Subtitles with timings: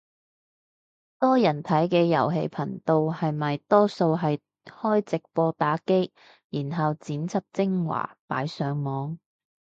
[1.19, 6.11] 多人睇嘅遊戲頻道係咪多數係開直播打機，
[6.49, 9.19] 然後剪輯精華擺上網